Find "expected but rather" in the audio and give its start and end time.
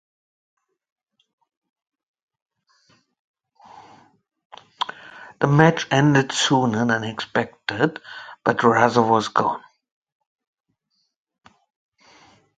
7.03-9.03